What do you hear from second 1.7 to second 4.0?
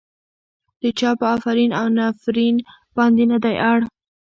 او نفرين باندې نه دی اړ.